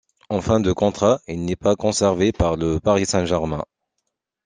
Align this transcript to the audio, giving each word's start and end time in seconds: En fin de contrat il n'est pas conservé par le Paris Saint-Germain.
En 0.29 0.41
fin 0.41 0.59
de 0.59 0.73
contrat 0.73 1.21
il 1.27 1.45
n'est 1.45 1.55
pas 1.55 1.75
conservé 1.75 2.31
par 2.31 2.55
le 2.57 2.79
Paris 2.79 3.05
Saint-Germain. 3.05 3.63